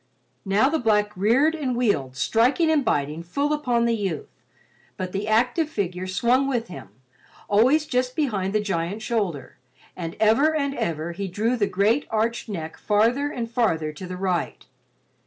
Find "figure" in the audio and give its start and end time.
5.69-6.07